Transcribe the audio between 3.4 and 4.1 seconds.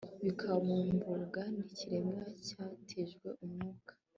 umwuka